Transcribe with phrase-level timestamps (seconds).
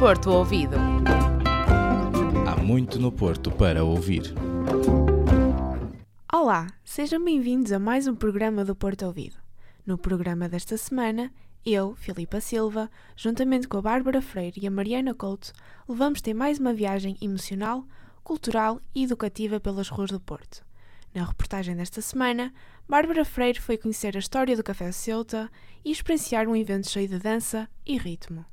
[0.00, 0.76] Porto Ouvido.
[2.48, 4.32] Há muito no Porto para ouvir.
[6.32, 9.36] Olá, sejam bem-vindos a mais um programa do Porto Ouvido.
[9.84, 11.30] No programa desta semana,
[11.66, 15.52] eu, Filipa Silva, juntamente com a Bárbara Freire e a Mariana Couto,
[15.86, 17.84] levamos-te mais uma viagem emocional,
[18.24, 20.64] cultural e educativa pelas ruas do Porto.
[21.14, 22.54] Na reportagem desta semana,
[22.88, 25.50] Bárbara Freire foi conhecer a história do Café Ceuta
[25.84, 28.46] e experienciar um evento cheio de dança e ritmo.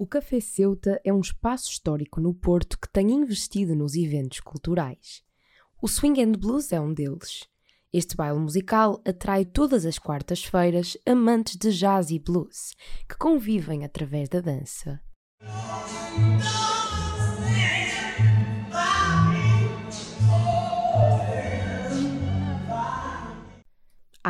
[0.00, 5.24] O Café Ceuta é um espaço histórico no Porto que tem investido nos eventos culturais.
[5.82, 7.48] O Swing and Blues é um deles.
[7.92, 12.76] Este baile musical atrai todas as quartas-feiras amantes de jazz e blues,
[13.08, 15.00] que convivem através da dança.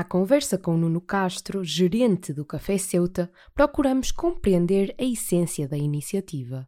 [0.09, 6.67] Conversa com Nuno Castro, gerente do Café Ceuta, procuramos compreender a essência da iniciativa.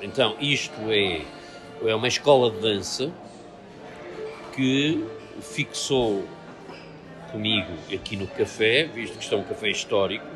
[0.00, 1.22] Então, isto é,
[1.84, 3.12] é uma escola de dança
[4.54, 5.04] que
[5.40, 6.24] fixou
[7.30, 10.26] comigo aqui no café, visto que isto é um café histórico,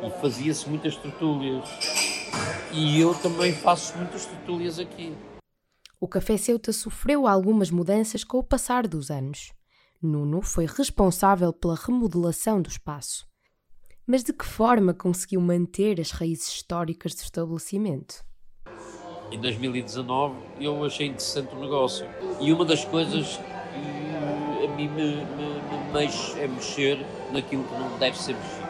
[0.03, 1.69] e fazia-se muitas tertúlias.
[2.72, 5.16] E eu também faço muitas tertúlias aqui.
[6.00, 9.53] O Café Ceuta sofreu algumas mudanças com o passar dos anos.
[10.00, 13.27] Nuno foi responsável pela remodelação do espaço.
[14.06, 18.25] Mas de que forma conseguiu manter as raízes históricas do estabelecimento?
[19.31, 22.06] Em 2019 eu achei interessante o negócio.
[22.41, 27.75] E uma das coisas que a mim me, me, me mexe é mexer naquilo que
[27.75, 28.69] não deve ser mexido.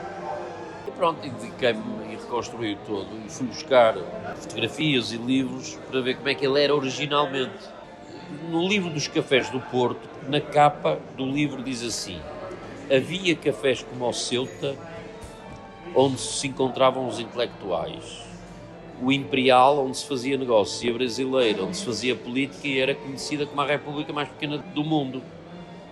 [0.88, 3.94] E pronto, dediquei-me e reconstruí todo e fui buscar
[4.34, 7.78] fotografias e livros para ver como é que ele era originalmente.
[8.50, 12.20] No livro dos cafés do Porto, na capa do livro diz assim:
[12.90, 14.76] Havia cafés como o Ceuta,
[15.94, 18.27] onde se encontravam os intelectuais.
[19.00, 22.94] O Imperial, onde se fazia negócio, e a Brasileira, onde se fazia política e era
[22.94, 25.22] conhecida como a República mais pequena do mundo.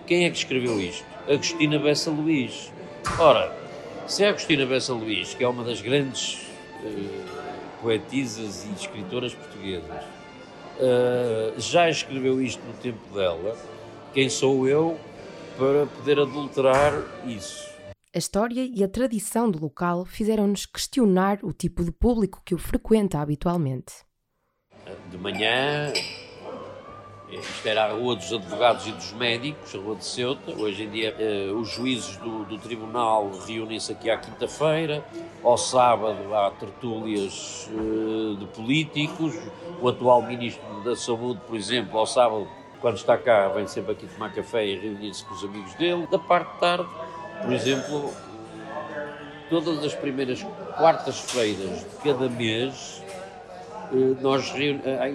[0.05, 1.05] Quem é que escreveu isto?
[1.27, 2.71] Agostina Bessa Luís.
[3.17, 3.55] Ora,
[4.07, 6.47] se é Agostina Bessa Luís, que é uma das grandes
[6.83, 7.23] uh,
[7.81, 10.03] poetisas e escritoras portuguesas,
[10.79, 13.57] uh, já escreveu isto no tempo dela,
[14.13, 14.97] quem sou eu
[15.57, 16.93] para poder adulterar
[17.25, 17.76] isso?
[18.17, 22.57] A história e a tradição do local fizeram-nos questionar o tipo de público que o
[22.57, 23.93] frequenta habitualmente.
[25.11, 25.93] De manhã,
[27.29, 30.51] isto era a Rua dos Advogados e dos Médicos, a Rua de Ceuta.
[30.51, 35.05] Hoje em dia, eh, os juízes do, do tribunal reúnem-se aqui à quinta-feira.
[35.43, 39.35] Ao sábado, há tertúlias eh, de políticos.
[39.79, 42.47] O atual Ministro da Saúde, por exemplo, ao sábado,
[42.81, 46.07] quando está cá, vem sempre aqui tomar café e reunir-se com os amigos dele.
[46.07, 46.89] Da parte de tarde,
[47.41, 48.13] por exemplo,
[49.49, 50.43] todas as primeiras
[50.75, 53.01] quartas-feiras de cada mês
[54.21, 54.53] nós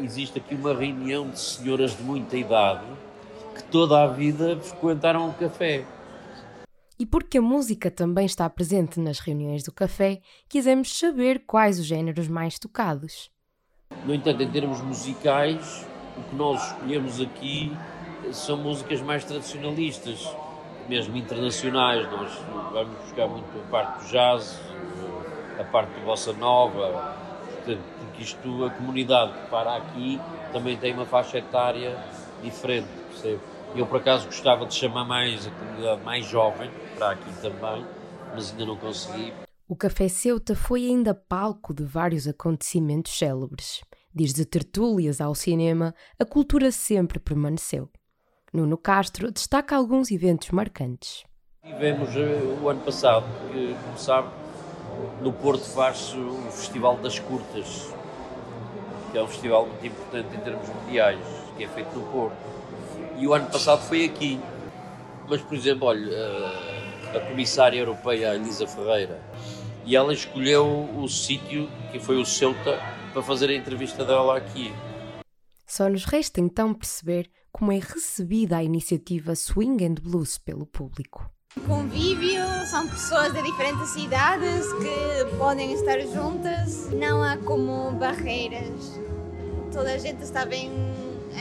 [0.02, 2.84] existe aqui uma reunião de senhoras de muita idade
[3.54, 5.84] que toda a vida frequentaram o café.
[6.98, 11.84] E porque a música também está presente nas reuniões do café, quisemos saber quais os
[11.84, 13.30] géneros mais tocados.
[14.06, 15.86] No entanto, em termos musicais,
[16.16, 17.72] o que nós escolhemos aqui
[18.32, 20.26] são músicas mais tradicionalistas,
[20.88, 22.10] mesmo internacionais.
[22.10, 22.32] Nós
[22.72, 24.60] vamos buscar muito a parte do jazz,
[25.58, 27.16] a parte do bossa nova,
[27.64, 27.78] porque
[28.22, 30.20] isto, a comunidade que para aqui
[30.52, 31.96] também tem uma faixa etária
[32.42, 33.40] diferente, percebe?
[33.74, 37.86] Eu, por acaso, gostava de chamar mais a comunidade mais jovem para aqui também,
[38.34, 39.32] mas ainda não consegui.
[39.66, 43.80] O Café Ceuta foi ainda palco de vários acontecimentos célebres.
[44.14, 47.88] Desde tertúlias ao cinema, a cultura sempre permaneceu.
[48.54, 51.24] Nuno Castro destaca alguns eventos marcantes.
[51.64, 52.10] Tivemos
[52.62, 54.28] o ano passado, que, como sabe,
[55.22, 57.90] no Porto faz o Festival das Curtas,
[59.10, 61.18] que é um festival muito importante em termos mundiais,
[61.56, 62.36] que é feito no Porto.
[63.16, 64.38] E o ano passado foi aqui.
[65.26, 69.18] Mas, por exemplo, olha, a, a comissária europeia, Elisa Ferreira,
[69.86, 72.78] e ela escolheu o sítio que foi o Ceuta
[73.14, 74.70] para fazer a entrevista dela aqui.
[75.72, 81.26] Só nos resta então perceber como é recebida a iniciativa Swing and Blues pelo público.
[81.66, 89.00] Convívio, são pessoas de diferentes cidades que podem estar juntas, não há como barreiras.
[89.72, 90.70] Toda a gente está bem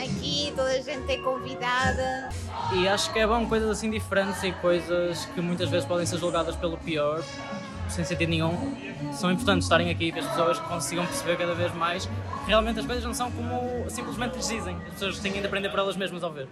[0.02, 2.30] aqui, toda a gente é convidada.
[2.72, 6.16] E acho que é bom coisas assim diferentes e coisas que muitas vezes podem ser
[6.16, 7.22] julgadas pelo pior,
[7.92, 8.74] sem sentido nenhum,
[9.12, 12.12] são importantes estarem aqui para as pessoas consigam perceber cada vez mais que
[12.46, 14.76] realmente as coisas não são como simplesmente lhes dizem.
[14.86, 16.48] As pessoas têm de aprender por elas mesmas ao ver.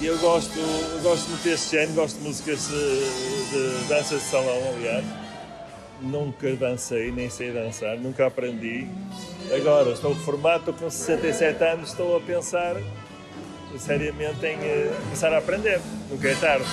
[0.00, 4.74] Eu gosto, eu gosto muito deste género, gosto de músicas de, de dança de salão,
[4.74, 5.04] aliás.
[6.00, 8.88] Nunca dancei, nem sei dançar, nunca aprendi.
[9.54, 12.76] Agora estou reformado, estou com 67 anos, estou a pensar
[13.78, 15.80] seriamente em eh, começar a aprender.
[16.10, 16.64] Nunca é tarde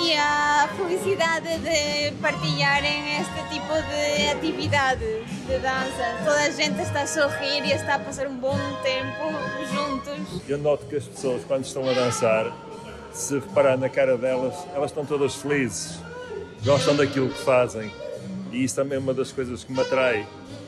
[0.00, 5.04] e a felicidade de partilharem este tipo de atividade
[5.46, 6.16] de dança.
[6.24, 9.32] Toda a gente está a sorrir e está a passar um bom tempo
[9.72, 10.42] juntos.
[10.48, 12.52] Eu noto que as pessoas, quando estão a dançar,
[13.12, 15.98] se reparar na cara delas, elas estão todas felizes,
[16.64, 17.90] gostam daquilo que fazem.
[18.50, 20.26] E isso também é uma das coisas que me atrai,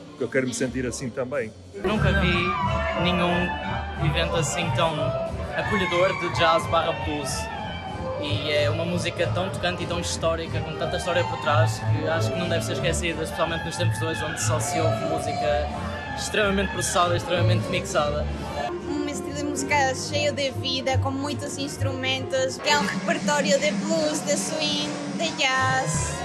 [0.09, 1.51] porque eu quero me sentir assim também.
[1.83, 3.49] Nunca vi nenhum
[4.05, 4.93] evento assim tão
[5.55, 7.56] acolhedor de jazz barra blues
[8.21, 12.07] e é uma música tão tocante e tão histórica, com tanta história por trás, que
[12.07, 15.05] acho que não deve ser esquecida, especialmente nos tempos de hoje, onde só se ouve
[15.05, 15.67] música
[16.17, 18.25] extremamente processada, extremamente mixada.
[18.89, 23.71] Um estilo de música cheio de vida, com muitos instrumentos, que é um repertório de
[23.71, 26.17] blues, de swing, de jazz.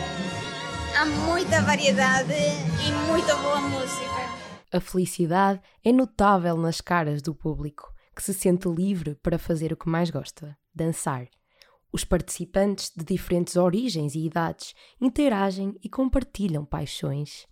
[0.98, 4.12] Há muita variedade e muita boa música.
[4.72, 9.76] A felicidade é notável nas caras do público, que se sente livre para fazer o
[9.76, 11.26] que mais gosta: dançar.
[11.92, 17.46] Os participantes de diferentes origens e idades interagem e compartilham paixões.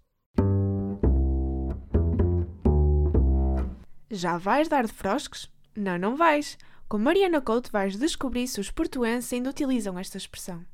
[4.10, 5.48] Já vais dar de frosques?
[5.76, 6.56] Não, não vais.
[6.88, 10.64] Com Mariana Couto vais descobrir se os portuenses ainda utilizam esta expressão.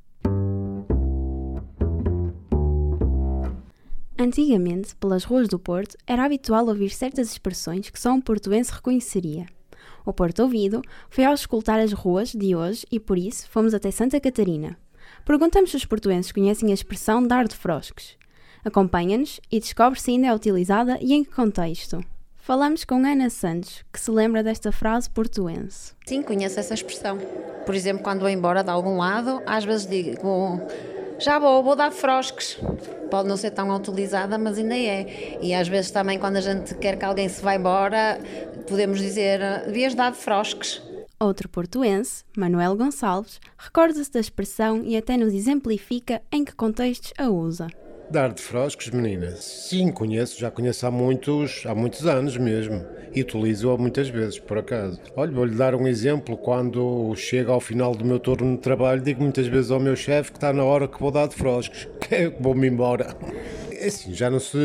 [4.18, 9.46] Antigamente, pelas ruas do Porto, era habitual ouvir certas expressões que só um portuense reconheceria.
[10.04, 13.90] O Porto Ouvido foi ao escutar as ruas de hoje e por isso fomos até
[13.90, 14.78] Santa Catarina.
[15.24, 18.16] Perguntamos se os portuenses conhecem a expressão dar de frosques.
[18.64, 22.00] Acompanha-nos e descobre se ainda é utilizada e em que contexto.
[22.36, 25.94] Falamos com Ana Santos, que se lembra desta frase portuense.
[26.06, 27.18] Sim, conheço essa expressão.
[27.64, 30.60] Por exemplo, quando vou embora de algum lado, às vezes digo
[31.18, 32.58] já vou, vou dar frosques.
[33.10, 35.38] Pode não ser tão utilizada, mas ainda é.
[35.40, 38.18] E às vezes também, quando a gente quer que alguém se vá embora,
[38.68, 40.82] podemos dizer: devias dar frosques.
[41.18, 47.30] Outro portuense, Manuel Gonçalves, recorda-se da expressão e até nos exemplifica em que contextos a
[47.30, 47.68] usa.
[48.08, 49.42] Dar de froscos, meninas?
[49.42, 52.84] Sim, conheço, já conheço há muitos, há muitos anos mesmo.
[53.12, 55.00] E utilizo-a muitas vezes, por acaso.
[55.16, 56.36] Olha, vou-lhe dar um exemplo.
[56.36, 60.30] Quando chego ao final do meu turno de trabalho, digo muitas vezes ao meu chefe
[60.30, 63.16] que está na hora que vou dar de froscos, que é vou-me embora.
[63.86, 64.58] É assim, já não se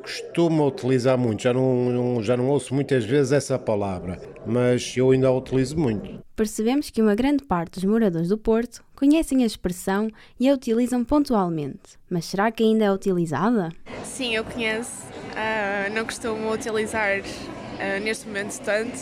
[0.00, 5.26] costuma utilizar muito, já não, já não ouço muitas vezes essa palavra, mas eu ainda
[5.26, 6.22] a utilizo muito.
[6.36, 10.08] Percebemos que uma grande parte dos moradores do Porto conhecem a expressão
[10.38, 13.70] e a utilizam pontualmente, mas será que ainda é utilizada?
[14.04, 15.08] Sim, eu conheço.
[15.32, 17.22] Uh, não costumo utilizar
[17.80, 18.98] uh, neste momento tanto,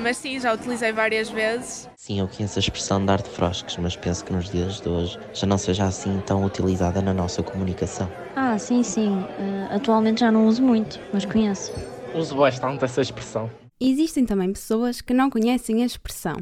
[0.00, 1.88] mas sim, já utilizei várias vezes.
[1.96, 5.18] Sim, eu conheço a expressão dar de frosques, mas penso que nos dias de hoje
[5.32, 8.10] já não seja assim tão utilizada na nossa comunicação.
[8.36, 9.10] Ah, sim, sim.
[9.10, 11.72] Uh, atualmente já não uso muito, mas conheço.
[12.14, 13.50] Uso bastante essa expressão.
[13.80, 16.36] Existem também pessoas que não conhecem a expressão.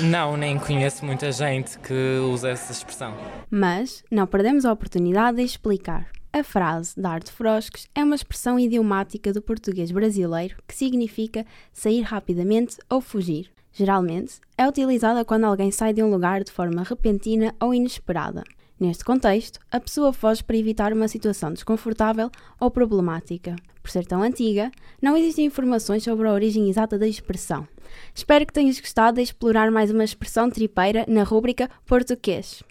[0.00, 3.14] Não, nem conheço muita gente que usa essa expressão.
[3.50, 6.06] Mas não perdemos a oportunidade de explicar.
[6.32, 12.02] A frase dar de frosques é uma expressão idiomática do português brasileiro que significa sair
[12.02, 13.50] rapidamente ou fugir.
[13.72, 18.44] Geralmente, é utilizada quando alguém sai de um lugar de forma repentina ou inesperada.
[18.78, 23.56] Neste contexto, a pessoa foge para evitar uma situação desconfortável ou problemática.
[23.82, 24.70] Por ser tão antiga,
[25.02, 27.66] não existem informações sobre a origem exata da expressão.
[28.14, 32.62] Espero que tenhas gostado de explorar mais uma expressão tripeira na rúbrica Português.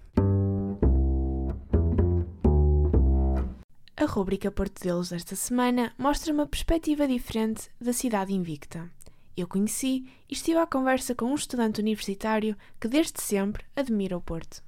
[4.02, 8.90] A rúbrica Portugueses desta semana mostra uma perspectiva diferente da cidade invicta.
[9.36, 14.22] Eu conheci e estive à conversa com um estudante universitário que desde sempre admira o
[14.22, 14.64] Porto.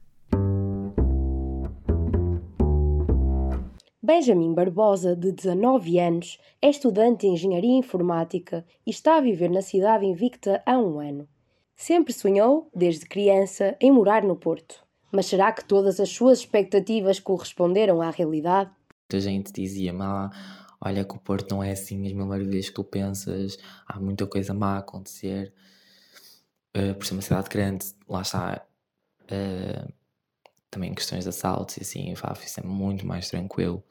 [4.04, 9.62] Benjamin Barbosa, de 19 anos, é estudante de Engenharia Informática e está a viver na
[9.62, 11.26] cidade invicta há um ano.
[11.74, 14.84] Sempre sonhou, desde criança, em morar no Porto.
[15.10, 18.72] Mas será que todas as suas expectativas corresponderam à realidade?
[19.12, 20.30] Muita gente dizia-me, ah,
[20.80, 24.26] olha que o Porto não é assim as mil maravilhas que tu pensas, há muita
[24.26, 25.54] coisa má a acontecer.
[26.74, 28.66] Uh, por ser uma cidade grande, lá está,
[29.24, 29.94] uh,
[30.70, 33.84] também questões de assaltos e assim, Faf, isso é muito mais tranquilo.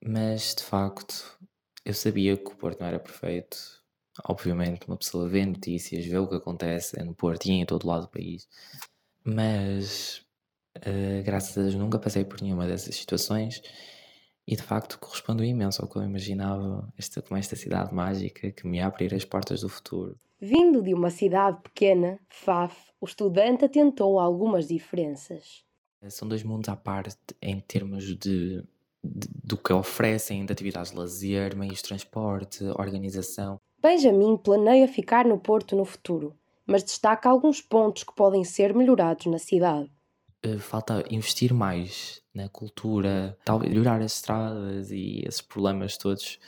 [0.00, 1.36] Mas, de facto,
[1.84, 3.56] eu sabia que o Porto não era perfeito.
[4.28, 8.02] Obviamente, uma pessoa vê notícias, vê o que acontece no Porto e em todo lado
[8.02, 8.46] do país.
[9.24, 10.24] Mas,
[10.78, 13.60] uh, graças a Deus, nunca passei por nenhuma dessas situações
[14.46, 18.66] e de facto correspondeu imenso ao que eu imaginava esta, como esta cidade mágica que
[18.66, 20.18] me ia abrir as portas do futuro.
[20.40, 25.64] Vindo de uma cidade pequena, Faf, o estudante atentou a algumas diferenças.
[26.08, 28.62] São dois mundos à parte em termos de,
[29.02, 33.58] de do que oferecem de atividades de lazer, meios de transporte, organização.
[33.82, 36.34] Benjamin planeia ficar no Porto no futuro,
[36.66, 39.90] mas destaca alguns pontos que podem ser melhorados na cidade.
[40.42, 46.38] Eh, falta investir mais na cultura, talvez melhorar as estradas e esses problemas todos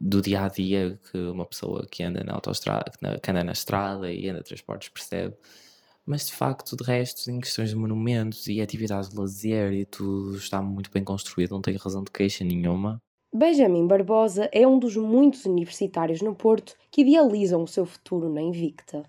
[0.00, 2.90] do dia a dia que uma pessoa que anda na autoestrada,
[3.22, 5.36] que anda na estrada e anda de transportes percebe.
[6.04, 10.36] Mas de facto, de resto, em questões de monumentos e atividades de lazer e tudo
[10.36, 13.00] está muito bem construído, não tenho razão de queixa nenhuma.
[13.32, 18.40] Benjamin Barbosa é um dos muitos universitários no Porto que idealizam o seu futuro na
[18.40, 19.02] Invicta.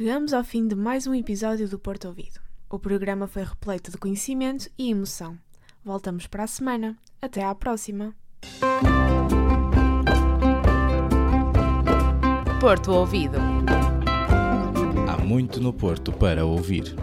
[0.00, 2.40] Chegamos ao fim de mais um episódio do Porto Ouvido.
[2.70, 5.38] O programa foi repleto de conhecimento e emoção.
[5.84, 6.96] Voltamos para a semana.
[7.20, 8.14] Até à próxima!
[12.58, 13.36] Porto Ouvido.
[15.06, 16.96] Há muito no Porto para ouvir.